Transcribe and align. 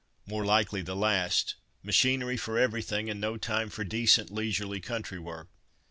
More 0.25 0.43
likely 0.43 0.81
the 0.81 0.95
last. 0.95 1.53
Machinery 1.83 2.35
for 2.35 2.57
everything, 2.57 3.07
and 3.07 3.21
no 3.21 3.37
time 3.37 3.69
for 3.69 3.83
decent 3.83 4.31
leisurely 4.31 4.79
country 4.79 5.19
work." 5.19 5.47